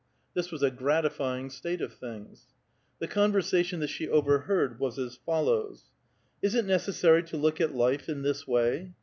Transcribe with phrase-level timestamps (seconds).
[0.33, 2.47] This was a gratifying state of things.
[2.97, 5.91] The conversation that she overheard was as follows:—
[6.43, 8.93] ''Is it necessary tj look at life in this way?"